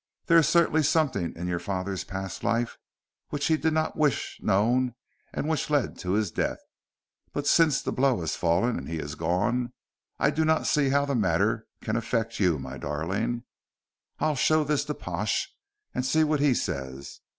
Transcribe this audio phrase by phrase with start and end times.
[0.25, 2.79] "There is certainly something in your father's past life
[3.29, 4.95] which he did not wish known
[5.31, 6.57] and which led to his death.
[7.33, 9.73] But since the blow has fallen and he is gone,
[10.17, 13.43] I do not see how the matter can affect you, my darling.
[14.17, 15.53] I'll show this to Pash
[15.93, 17.19] and see what he says.